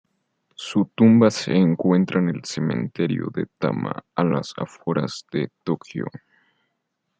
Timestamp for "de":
3.35-3.45, 5.31-5.51